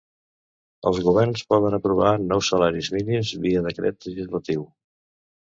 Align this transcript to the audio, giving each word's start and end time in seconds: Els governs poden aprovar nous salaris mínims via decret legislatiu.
Els 0.91 1.01
governs 1.07 1.43
poden 1.53 1.77
aprovar 1.79 2.13
nous 2.23 2.49
salaris 2.55 2.91
mínims 2.97 3.35
via 3.45 3.63
decret 3.69 4.09
legislatiu. 4.11 4.67